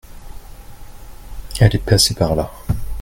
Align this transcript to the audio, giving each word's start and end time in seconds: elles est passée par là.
elles 1.59 1.75
est 1.75 1.85
passée 1.85 2.15
par 2.15 2.35
là. 2.35 2.51